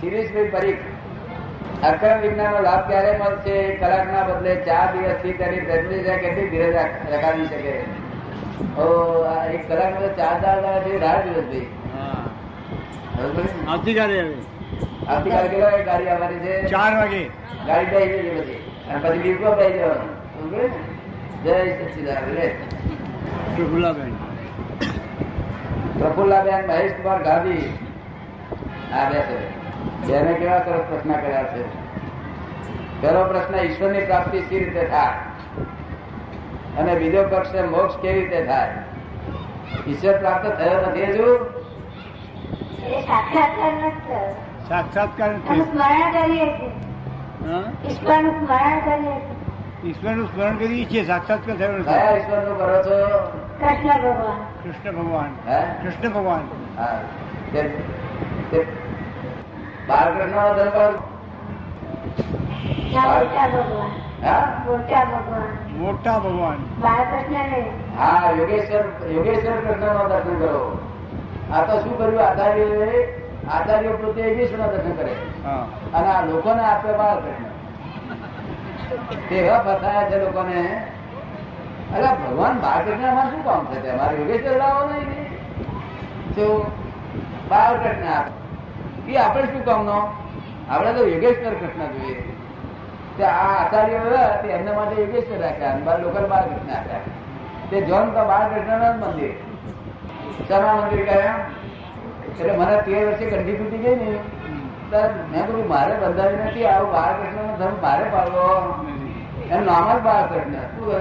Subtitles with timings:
[0.00, 0.76] શિરીષભાઈ પરીખ
[1.84, 3.76] અક્રમ વિજ્ઞાન નો લાભ ક્યારે મળશે?
[3.76, 7.68] કલાક કલાકના બદલે ચાર દિવસથી તેની પ્રતિનિધિ કેટલી ધીરજ રાખ- રખાવી શકે?
[9.52, 11.66] એક કલાકમાં ચાર ચાર દાડા રાહ દિવસ
[13.68, 14.34] આવતીકાલે આવે.
[15.08, 16.62] આવતીકાલે કેટલા વાગે ગાડી આવવાની છે?
[16.62, 17.30] ચાર વાગે.
[17.66, 20.60] ગાડી બેસી જશે પછી અને પછી ડીપો થઈ જવાનું.
[21.44, 22.36] જય સચિદાન
[23.56, 24.14] પ્રફુલ્લાબેન.
[25.98, 27.78] પ્રફુલ્લાબેન મહેશ કુમાર ગાંધી.
[28.92, 29.57] આ બે
[30.06, 31.62] બેને કેવા સરસ પ્રશ્ન કર્યા છે?
[33.02, 35.10] પહેલો પ્રશ્ન ઈશ્વરની પ્રાપ્તિ કેવી રીતે થાય?
[36.78, 38.74] અને બીજો પ્રશ્ન મોક્ષ કેવી રીતે થાય?
[39.86, 41.44] ઈશ્વર પ્રાપ્ત થયો નથી હજુ
[44.68, 45.32] સાક્ષાત્કાર
[47.86, 49.90] ઈશ્વરનું સ્મરણ કરીએ છીએ.
[49.90, 51.90] ઈશ્વરનું સ્મરણ કરીએ છીએ સાક્ષાત્કાર થયો નથી.
[52.16, 53.28] ઈશ્વરનું કરો છો?
[53.60, 54.62] કૃષ્ણ ભગવાન.
[54.64, 55.52] કૃષ્ણ ભગવાન.
[55.82, 56.40] કૃષ્ણ ભગવાન.
[56.78, 57.00] હા.
[57.52, 57.62] તે-
[58.50, 58.77] તે
[59.88, 60.92] બાળકૃષ્ણ નો દરબાર
[62.92, 63.90] મોટા ભગવાન.
[64.24, 64.62] હા?
[64.66, 65.78] મોટા ભગવાન.
[65.78, 66.56] મોટા ભગવાન.
[66.56, 70.78] બાળકૃષ્ણ ને હા યોગેશ્વર યોગેશ્વર કૃષ્ણ નો દર્શન કરો.
[71.52, 72.28] આ તો શું કર્યું?
[72.28, 72.64] આચાર્ય
[73.48, 75.12] આચાર્ય પોતે યોગેશ્વર ના દર્શન કરે.
[75.94, 77.48] અને આ લોકોને આપે બાળકૃષ્ણ
[79.28, 80.86] તે એવા ફસાયા છે લોકોને.
[81.94, 85.28] અરે ભગવાન બાળકૃષ્ણમાં શું કામ છે મારે યોગેશ્વર લાવો નહીં.
[86.34, 86.70] જો
[87.48, 88.47] બાળકૃષ્ણ આપે.
[89.08, 90.12] એ આપણે શું કામનો
[90.68, 92.32] આપણે તો યોગેશ્વર કૃષ્ણ જોઈએ.
[93.18, 97.00] તે આ આચાર્ય હતા, તે એમના માટે યોગેશ્વર રાખ્યા, અને બાર લોકોને બાળકૃષ્ણ રાખ્યા.
[97.70, 99.34] તે જોન તો બાળકૃષ્ણ જ મંદિર.
[100.48, 101.34] શમા મંદિર કયા
[102.40, 104.18] એટલે મને તેર વર્ષે કંઠી તૂટી ગઈ ને.
[105.32, 108.74] મેં કીધું, મારે બંધાવી નથી, આવું બાળકૃષ્ણ નો ધર્મ મારે પાડવો.
[109.50, 110.50] એમ નામ જ બાળકૃષ્ણ.
[110.50, 110.92] શું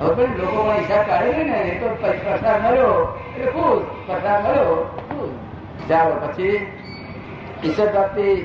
[0.00, 3.18] હવે લોકો હિસાબ કાઢે ને, એ તો પ- પ્રસાદ મળ્યો.
[3.36, 4.98] એટલે ખુશ, પ્રસાદ મળ્યો.
[5.10, 5.53] ખુશ
[5.88, 6.72] ચાલો પછી
[7.64, 8.44] ઈશ્વર પ્રાપ્તિ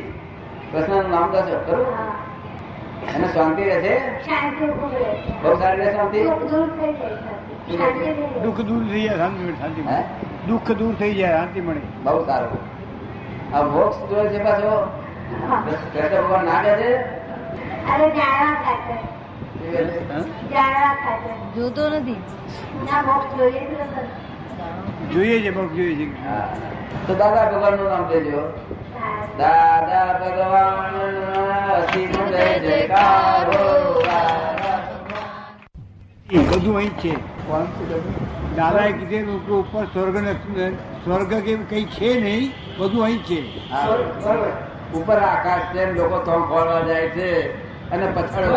[0.72, 1.88] પ્રશ્ન નામ દસ ખરું?
[1.88, 5.42] અને એને શાંતિ રહે છે શાંતિ ખૂબ રહે છે.
[5.42, 6.24] બહુ સારી રહે શાંતિ?
[6.24, 6.40] દુઃખ
[8.62, 9.96] દૂર થઈ જાય શાંતિ શાંતિ મળે, શાંતિ મળે.
[9.96, 10.04] હે?
[10.48, 11.82] દુઃખ દૂર થઈ જાય શાંતિ મળે.
[12.04, 12.60] બહુ સારું.
[13.56, 14.92] આ મોક્ષ જોયે છે પાછો.
[15.94, 17.20] કૃષ્ણ ભગવાન ના કહે છે?
[17.94, 18.54] અરે જાણવા
[20.94, 22.18] ખાતર જોતો નથી.
[22.92, 23.86] ના મોક્ષ જોઈએ નથી.
[25.12, 26.08] જોઈએ છે બહુ જોઈએ છે.
[27.08, 28.42] તો દાદા ભગવાનનું નામ દેજો
[29.38, 30.96] દાદા ભગવાન
[36.50, 37.12] બધું અહીં છે
[37.48, 37.98] કોણ છે.
[38.56, 40.18] દાદાએ કીધેલું કે ઉપર સ્વર્ગ
[41.04, 43.40] સ્વર્ગ કે કઈ છે નહીં બધું અહીં છે.
[44.94, 47.30] ઉપર આકાશ છે લોકો તો ફોડવા જાય છે
[47.92, 48.48] અને પછાડ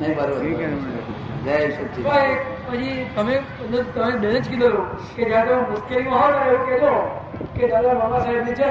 [0.00, 1.15] નહીં બરોબર?
[1.46, 1.88] જય સચિન
[2.62, 6.92] પછી તમે તમે બેન જ કીધેલું કે જયારે તમે મુશ્કેલીમાં હો ને એવું કહેજો
[7.56, 8.70] કે દાદા બાબા સાહેબની છે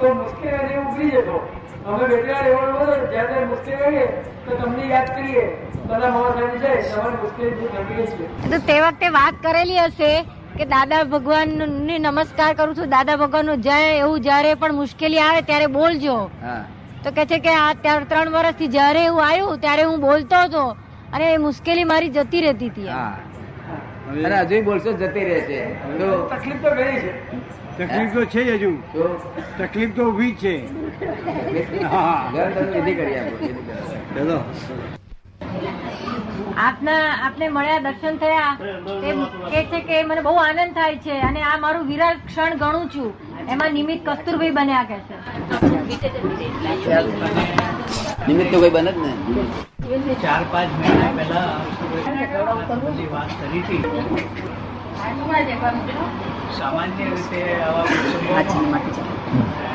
[0.00, 1.36] તો મુશ્કેલી ઉભરી જતો.
[1.86, 4.06] અમે બેઠા રહેવાનું બોલો જયારે મુશ્કેલી આવીએ
[4.46, 5.44] તો તમને યાદ કરીએ
[5.84, 10.10] દાદા બાબા સાહેબ છે તમારી મુશ્કેલી દૂર થઈ ગઈ તો તે વખતે વાત કરેલી હશે
[10.56, 11.54] કે દાદા ભગવાન
[11.86, 16.18] ને નમસ્કાર કરું છું દાદા ભગવાનનું જય એવું જયારે પણ મુશ્કેલી આવે ત્યારે બોલજો.
[17.04, 20.68] તો કે છે કે આ ત્રણ ત્રણ વર્ષથી જયારે એવું આવ્યું ત્યારે હું બોલતો હતો.
[21.12, 22.88] અને એ મુશ્કેલી મારી જતી રહેતી હતી
[24.26, 25.60] અને હજુ બોલશો જતી રહેશે
[26.00, 27.12] તો તકલીફ તો ઘણી છે.
[27.78, 28.70] તકલીફ તો છે હજુ.
[29.58, 30.54] તકલીફ તો ઊભી છે.
[34.14, 34.38] ચલો.
[36.56, 38.52] આપના આપને મળ્યા દર્શન થયા.
[39.02, 39.10] તે
[39.52, 43.10] કે છે કે મને બહુ આનંદ થાય છે અને આ મારું વિરાટ ક્ષણ ગણું છું.
[43.52, 45.14] એમાં નિમિત્ત કસ્તુરભાઈ બન્યા કે છે
[48.26, 49.12] નિમિત્ત તો કોઈ બને જ ને
[50.18, 51.44] ચાર પાંચ મહિના પહેલા
[53.10, 53.82] વાત કરી હતી.
[56.58, 57.84] સામાન્ય રીતે આવા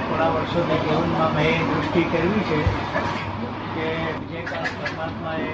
[0.04, 2.60] થોડા વર્ષોથી જીવનમાં મેં દૃષ્ટિ કરવી છે
[3.74, 3.88] કે
[4.30, 5.52] જે પરમાત્માએ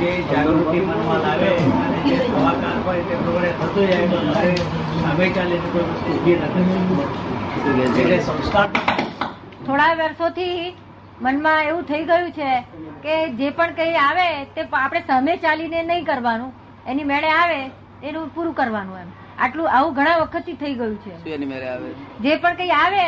[0.00, 4.52] જે જાગૃતિ મનમાં લાવે અને જે સવાકાર હોય તે પ્રમાણે થતું જાય તો મારે
[4.98, 8.68] સામે ચાલીને કોઈ વસ્તુ ઊભી નથી એટલે સંસ્કાર
[9.64, 10.58] થોડા વર્ષોથી
[11.20, 12.50] મનમાં એવું થઈ ગયું છે
[13.04, 14.26] કે જે પણ કઈ આવે
[14.56, 16.52] તે આપણે સામે ચાલીને નહીં કરવાનું.
[16.86, 17.60] એની મેળે આવે
[18.08, 19.10] એનું પૂરું કરવાનું એમ.
[19.38, 21.14] આટલું આવું ઘણા વખતથી થઈ ગયું છે.
[22.24, 23.04] જે પણ કઈ આવે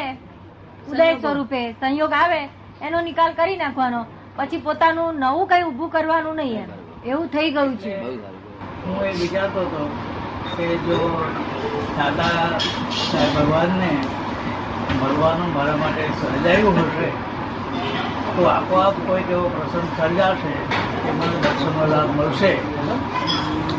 [0.91, 2.41] ઉદય સ્વરૂપે સંયોગ આવે
[2.83, 4.03] એનો નિકાલ કરી નાખવાનો.
[4.37, 6.71] પછી પોતાનું નવું કઈ ઉભું કરવાનું નહીં એમ.
[7.07, 7.97] એવું થઈ ગયું છે.
[8.85, 9.83] હું એ વિચારતો હતો
[10.57, 10.99] કે જો
[11.97, 12.59] દાદા
[13.35, 13.91] ભગવાનને
[15.01, 17.09] મળવાનું મારા માટે સર્જાયું હશે
[18.37, 20.55] તો આપોઆપ કોઈક એવો પ્રસંગ સર્જાશે
[21.03, 22.53] કે મને દર્શનનો લાભ મળશે.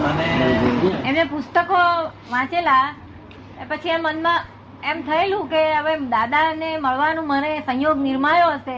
[0.02, 0.30] અને
[1.04, 1.80] એમને પુસ્તકો
[2.30, 2.88] વાંચેલા
[3.70, 4.42] પછી એમ મનમાં
[4.84, 8.78] એમ થયેલું કે હવે દાદાને મળવાનું મને સંયોગ નિર્માયો હશે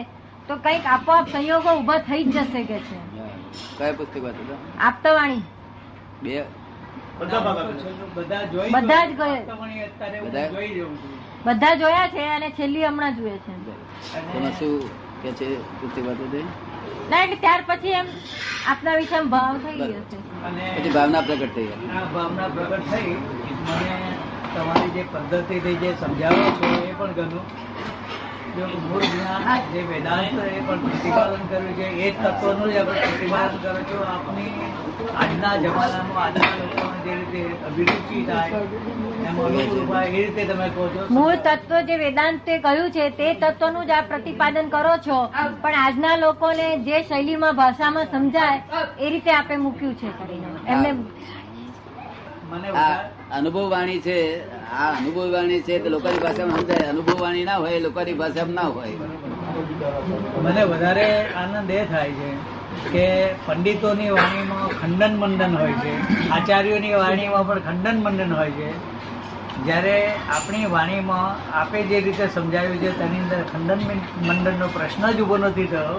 [0.49, 2.99] તો કંઈક આપોઆપ સંયોગો ઊભા થઈ જ જશે કે છે.
[3.77, 4.43] કયા પુસ્તક વાંચો
[4.79, 5.43] આપતાવાણી.
[6.21, 6.35] બે.
[7.19, 7.39] બધા
[8.75, 9.41] બધા જ ગયે.
[11.45, 11.75] બધા?
[11.75, 13.55] જોયા છે અને છેલ્લી હમણાં જોઈએ છે.
[14.53, 14.81] શું?
[15.23, 15.47] કે છે
[15.77, 16.45] પૂરતી વાતો થઈ
[17.09, 18.07] ના એટલે ત્યાર પછી એમ
[18.65, 20.17] આપના વિશે એમ ભાવ થઈ ગયો છે.
[20.43, 23.13] અને પછી ભાવના પ્રગટ થઈ ગઈ આ ભાવના પ્રગટ થઈ
[23.61, 23.91] મને
[24.53, 27.47] તમારી જે પદ્ધતિથી જે સમજાવો છો એ પણ ગમ્યું.
[28.55, 31.87] મૂળ જ્ઞાન જે વેદાંત એ પણ પ્રતિપાદન કર્યું છે.
[32.05, 33.99] એ તત્વનું જ આપણે પ્રતિપાદન કરો છો.
[34.13, 34.51] આપની
[35.21, 38.59] આજના જમાનામાં આજના લોકોને જે રીતે અભિરુચિ થાય
[39.29, 41.07] એમ અનુકૂળ એ રીતે તમે કહો છો.
[41.17, 45.17] મૂળ તત્વ જે વેદાંતે કહ્યું છે તે તત્વનું જ આપ પ્રતિપાદન કરો છો.
[45.63, 50.47] પણ આજના લોકોને જે શૈલીમાં ભાષામાં સમજાય એ રીતે આપે મૂક્યું છે કરીને.
[50.67, 50.91] એમને
[52.51, 52.93] મને આ
[53.33, 54.17] અનુભવ વાણી છે,
[54.73, 58.69] આ અનુભવ વાણી છે તે લોકોની ભાષામાં સમજાય અનુભવ વાણી ના હોય, લોકોની ભાષામાં ના
[58.69, 58.95] હોય.
[60.43, 62.29] મને વધારે આનંદ એ થાય છે
[62.89, 63.05] કે
[63.45, 65.93] પંડિતોની વાણીમાં ખંડન મંડન હોય છે,
[66.29, 68.69] આચાર્યોની વાણીમાં પણ ખંડન મંડન હોય છે.
[69.59, 69.95] જ્યારે
[70.35, 73.81] આપણી વાણીમાં આપે જે રીતે સમજાવ્યું છે તેની અંદર ખંડન
[74.27, 75.97] મંડનનો પ્રશ્ન જ ઊભો નથી થયો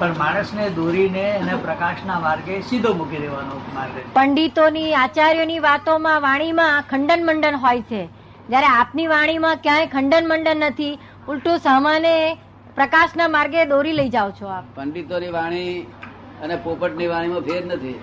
[0.00, 7.24] પણ માણસને દોરીને અને પ્રકાશના માર્ગે સીધો મૂકી દેવાનો માર્ગ પંડિતોની આચાર્યોની વાતોમાં વાણીમાં ખંડન
[7.28, 8.02] મંડન હોય છે.
[8.48, 10.92] જ્યારે આપની વાણીમાં ક્યાંય ખંડન મંડન નથી
[11.28, 12.14] ઉલટું સામાન્ય
[12.76, 14.64] પ્રકાશના માર્ગે દોરી લઈ જાઓ છો આપ.
[14.76, 15.72] પંડિતોની વાણી
[16.42, 17.96] અને પોપટની વાણીમાં ફેર નથી.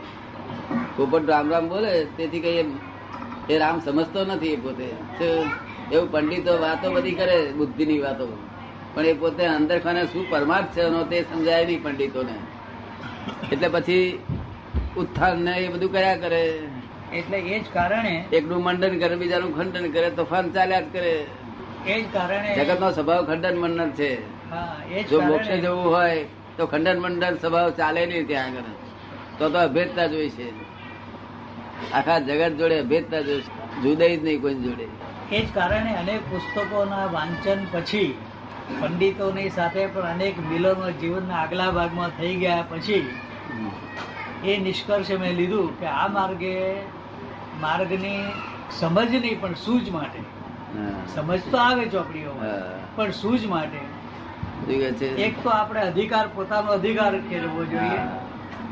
[0.97, 2.69] પોપટ રામ રામ બોલે તેથી કહીએ એમ
[3.49, 4.87] એ રામ સમજતો નથી એ પોતે.
[5.91, 8.27] એવું પંડિતો વાતો બધી કરે બુદ્ધિની વાતો.
[8.93, 12.35] પણ એ પોતે અંદર ખાને શું પરમાર્થ છે એનો તે સમજાય નહીં પંડિતોને.
[13.51, 14.19] એટલે પછી
[14.97, 16.43] ઉત્થાન ને એ બધું કર્યા કરે.
[17.13, 21.25] એટલે એ જ કારણે એકનું મંડન કરે બીજાનું ખંડન કરે તોફાન ચાલ્યા જ કરે.
[21.87, 24.11] એ જ કારણે જગતનો સ્વભાવ ખંડન મંડન છે.
[25.09, 26.23] જો મોક્ષ જવું હોય
[26.57, 28.69] તો ખંડન મંડન સ્વભાવ ચાલે નહીં ત્યાં આગળ.
[29.37, 30.74] તો તો અભેદતા જોઈ છે.
[31.93, 33.81] આખા જગત જોડે ભેદતા જોશે.
[33.81, 34.87] જુદાઈ જ નહીં કોઈ જોડે.
[35.31, 38.17] એ જ કારણે અનેક પુસ્તકોના વાંચન પછી
[38.79, 43.09] પંડિતોની સાથે પણ અનેક મિલનો જીવનના આગલા ભાગમાં થઈ ગયા પછી
[44.45, 46.53] એ નિષ્કર્ષ મેં લીધું કે આ માર્ગે
[47.61, 48.23] માર્ગની
[48.79, 50.19] સમજ નહીં પણ સૂઝ માટે.
[51.15, 53.77] સમજ તો આવે ચોપડીઓમાં પણ સૂઝ માટે.
[55.17, 58.01] એક તો આપણે અધિકાર પોતાનો અધિકાર કેળવવો જોઈએ.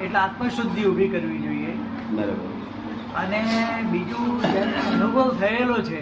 [0.05, 1.73] એટલે આત્મશુદ્ધિ ઊભી કરવી જોઈએ.
[2.09, 2.52] બરોબર.
[3.21, 3.41] અને
[3.91, 6.01] બીજું જેને અનુભવ થયેલો છે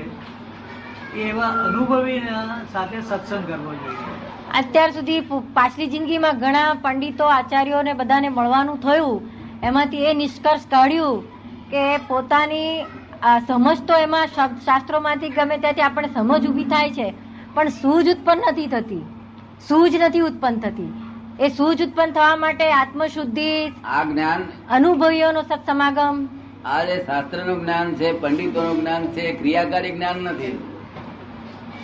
[1.24, 4.16] એવા અનુભવીના સાથે સત્સંગ કરવો જોઈએ.
[4.60, 5.20] અત્યાર સુધી
[5.54, 9.20] પાછલી જિંદગીમાં ઘણા પંડિતો આચાર્યોને બધાને મળવાનું થયું.
[9.64, 11.20] એમાંથી એ નિષ્કર્ષ કાઢ્યું
[11.72, 12.72] કે પોતાની
[13.22, 17.08] આ સમજ તો એમાં શબ્દ શાસ્ત્રોમાંથી ગમે ત્યાંથી આપણે સમજ ઊભી થાય છે
[17.54, 19.06] પણ સૂઝ ઉત્પન્ન નથી થતી.
[19.68, 20.92] સૂઝ નથી ઉત્પન્ન થતી.
[21.40, 23.50] એ સૂઝ ઉત્પન્ન થવા માટે આત્મશુદ્ધિ
[23.86, 26.18] આ જ્ઞાન અનુભવીઓનો સત્સમાગમ
[26.66, 30.60] આ જે શાસ્ત્રનું જ્ઞાન છે પંડિતો નું જ્ઞાન છે ક્રિયાકારી જ્ઞાન નથી.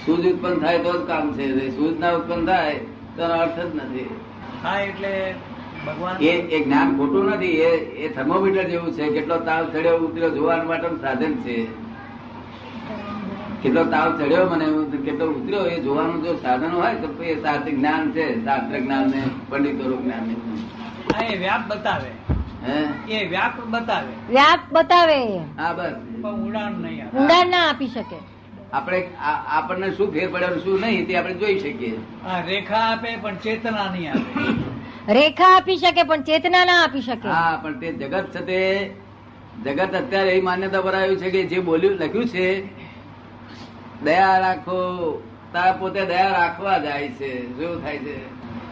[0.05, 1.69] સૂઝ ઉત્પન્ન થાય તો જ કામ છે.
[1.69, 2.75] સૂઝ ના ઉત્પન્ન થાય
[3.15, 4.09] તો અર્થ જ નથી.
[4.63, 5.35] હા એટલે
[6.21, 7.45] એ એ જ્ઞાન ખોટું નથી.
[7.45, 9.09] એ એ થર્મોમીટર જેવું છે.
[9.09, 10.29] કેટલો તાવ ચડ્યો ઉતર્યો.
[10.29, 11.67] જોવા માટે સાધન છે.
[13.63, 18.11] કેટલો તાવ ચડ્યો મને કેટલો ઉતર્યો એ જોવાનું જો સાધન હોય તો એ શાસ્ત્ર જ્ઞાન
[18.11, 18.45] છે.
[18.45, 21.35] શાસ્ત્ર જ્ઞાન ને પંડિતો જ્ઞાન ને.
[21.35, 22.36] વ્યાપ બતાવે.
[23.07, 24.13] એ વ્યાપ બતાવે.
[24.29, 25.19] વ્યાપ બતાવે
[25.57, 25.93] હા બસ.
[26.23, 28.17] ઊંડાણ નહીં ઊંડાણ ના આપી શકે.
[28.73, 28.99] આપણે
[29.49, 31.99] આપણને શું ફેર પડે શું નહીં તે આપણે જોઈ શકીએ.
[32.47, 34.41] રેખા આપે પણ ચેતના નહીં આપે.
[35.17, 37.27] રેખા આપી શકે પણ ચેતના ના આપી શકે.
[37.27, 38.59] હા પણ તે જગત છે તે
[39.65, 42.47] જગત અત્યારે એ માન્યતા પર આવ્યું છે કે જે બોલ્યું લખ્યું છે
[44.03, 44.79] દયા રાખો
[45.53, 47.31] તારા પોતે દયા રાખવા જાય છે.
[47.57, 48.15] શું થાય છે.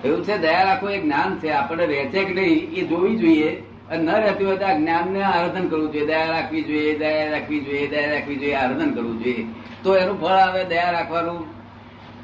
[0.04, 1.50] એવું છે દયા રાખવું એ જ્ઞાન છે.
[1.52, 3.52] આપણે રહે છે કે નહીં એ જોવી જોઈએ.
[3.92, 6.06] ન રહેતી હોય તો આ જ્ઞાનને આરાધન કરવું જોઈએ.
[6.06, 9.46] દયા રાખવી જોઈએ, દયા રાખવી જોઈએ, દયા રાખવી જોઈએ, આરાધન કરવું જોઈએ.
[9.84, 11.46] તો એનું ફળ આવે, દયા રાખવાનું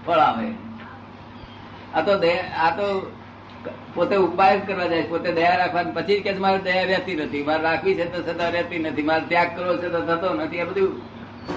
[0.06, 0.48] ફળ આવે.
[1.96, 3.12] આ તો દયા, આ તો
[3.94, 5.04] પોતે ઉપાય જ કરવા જાય.
[5.04, 7.44] પોતે દયા રાખવાની પછી કે મારે દયા રહેતી નથી.
[7.44, 9.02] મારે રાખવી છે તો છતાં રહેતી નથી.
[9.02, 10.60] મારે ત્યાગ કરવો છે તો થતો નથી.
[10.60, 11.02] આ બધું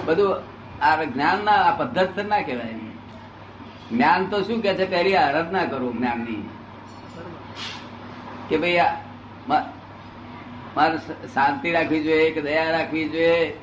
[0.05, 0.35] બધું
[0.81, 2.73] આ જ્ઞાન ના આ પદ્ધત ના કહેવાય
[3.91, 4.85] જ્ઞાન તો શું કે છે?
[4.89, 6.49] પહેલી આરાધના કરો જ્ઞાનની.
[8.49, 8.79] કે ભાઈ
[10.75, 10.97] મારે
[11.33, 13.59] શાંતિ રાખવી જોઈએ, કે દયા રાખવી જોઈએ.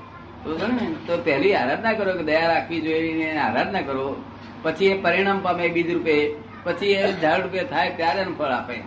[0.46, 0.94] ને?
[1.06, 4.24] તો પહેલી આરાધના કરો કે દયા રાખવી જોઈએ એની આરાધના કરો.
[4.62, 8.80] પછી એ પરિણામ પામે બીજ રૂપે, પછી એ ઝાડ રૂપે થાય ત્યારે ફળ આપે.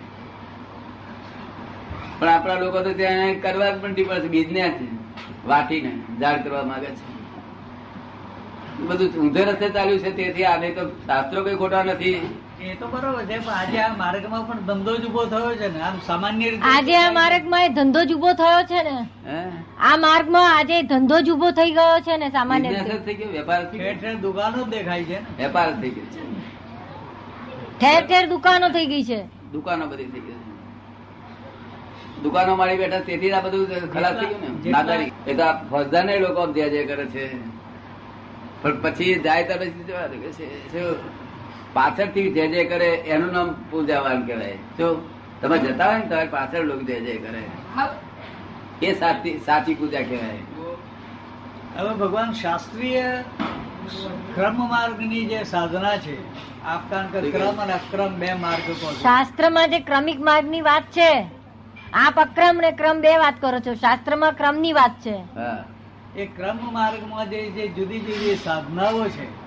[2.19, 4.73] પણ આપણા લોકો તો ત્યાં કરવા જ પણ પડે બીજને
[5.45, 7.15] વાટીને ઝાડ કરવા માંગે છે.
[8.79, 12.44] બધું ઊંધે રસ્તે ચાલ્યું છે, તેથી આને તો શાસ્ત્રો કઈ ખોટા નથી.
[12.65, 15.79] એ તો બરોબર છે પણ આજે આ માર્ગમાં પણ ધંધો જ ઊભો થયો છે ને.
[15.81, 18.95] આમ સામાન્ય રીતે આજે આ માર્ગમાં એ ધંધો જ ઊભો થયો છે ને.
[19.79, 22.97] આ માર્ગમાં આજે ધંધો જ ઊભો થઈ ગયો છે ને સામાન્ય રીતે.
[23.05, 25.29] થઈ ગયો વેપાર ઠેર ઠેર દુકાનો દેખાય છે ને.
[25.39, 26.21] વેપાર થઈ ગયો છે.
[27.79, 29.19] ઠેર ઠેર દુકાનો થઈ ગઈ છે.
[29.51, 30.39] દુકાનો બધી થઈ ગઈ
[32.23, 34.71] દુકાનો મારી બેઠા તેથી આ બધું ખલાસ થઈ ગયું ને.
[34.71, 35.11] નાદારી.
[35.27, 37.25] એ તો આ ફોજદારને લોકો જય જય કરે છે.
[38.61, 40.45] પણ પછી જાય તો પછી જવા દે છે?
[41.73, 44.57] પાછળથી જે જે કરે એનું નામ પૂજાવાન કહેવાય.
[44.77, 44.87] જો
[45.41, 47.43] તમે જતા હોય ને તમારે પાછળ લોકો જે જે કરે.
[48.81, 50.43] એ સાચી સાચી પૂજા કહેવાય.
[51.77, 53.23] હવે ભગવાન શાસ્ત્રીય
[54.35, 56.17] ક્રમ માર્ગની જે સાધના છે
[57.31, 58.65] ક્રમ અને અક્રમ બે માર્ગ
[59.01, 61.11] શાસ્ત્રમાં જે ક્રમિક માર્ગની વાત છે
[61.93, 63.73] આપ અક્રમ ને ક્રમ બે વાત કરો છો.
[63.73, 65.15] શાસ્ત્રમાં ક્રમની વાત છે.
[65.35, 65.63] હા.
[66.15, 69.44] એ ક્રમ માર્ગમાં જે જે જુદી જુદી સાધનાઓ છે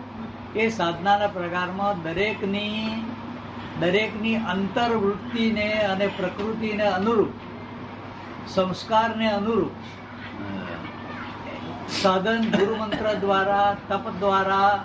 [0.54, 3.04] એ સાધનાના પ્રકારમાં દરેકની
[3.80, 7.32] દરેકની અંતરવૃત્તિને અને પ્રકૃતિને અનુરૂપ,
[8.46, 9.72] સંસ્કારને અનુરૂપ,
[11.88, 12.74] સાધન ગુરુ
[13.20, 14.84] દ્વારા, તપ દ્વારા,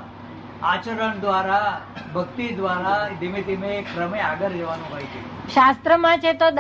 [0.64, 1.82] આચરણ દ્વારા,
[2.14, 5.20] ભક્તિ દ્વારા ધીમે ધીમે ક્રમે આગળ જવાનું હોય છે.
[5.54, 6.52] શાસ્ત્રમાં છે તો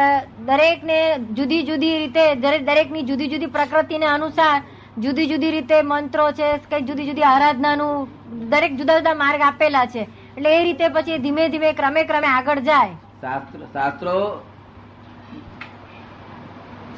[0.45, 4.61] દરેકને જુદી જુદી રીતે, દરેક, દરેકની જુદી જુદી પ્રકૃતિને અનુસાર
[4.97, 8.09] જુદી જુદી રીતે મંત્રો છે કઈ જુદી જુદી આરાધનાનું
[8.49, 10.01] દરેક જુદા જુદા માર્ગ આપેલા છે.
[10.37, 12.95] એટલે એ રીતે પછી ધીમે ધીમે ક્રમે ક્રમે આગળ જાય.
[13.21, 14.15] શાસ્ત્ર શાસ્ત્રો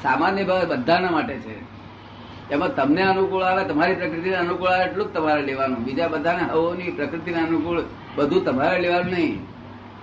[0.04, 1.56] સામાન્ય ભાવે બધાના માટે છે.
[2.50, 5.84] એમાં તમને અનુકૂળ આવે તમારી પ્રકૃતિને અનુકૂળ આવે એટલું જ તમારે લેવાનું.
[5.86, 7.82] બીજા બધાને હવોની પ્રકૃતિને અનુકૂળ
[8.18, 9.40] બધું તમારે લેવાનું નહીં.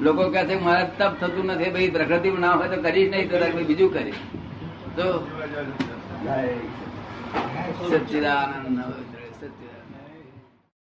[0.00, 3.10] લોકો કહે છે કે મારે તપ થતું નથી ભાઈ પ્રકૃતિમાં ના હોય તો કરી જ
[3.10, 4.14] નહીં તો બીજું કરી
[4.96, 5.06] તો
[7.82, 8.78] સચ્ચિદાનંદ